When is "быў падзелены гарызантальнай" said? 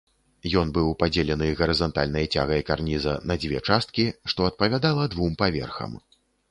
0.77-2.25